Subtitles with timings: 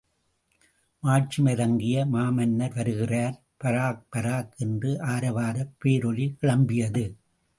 [1.03, 3.37] மாட்சிமை தங்கிய மாமன்னர் வருகிறார்!..
[3.61, 4.01] பராக்...
[4.09, 4.51] பராக்!
[4.57, 7.05] என்று ஆரவாரப் பேரொலி கிளம்பியது.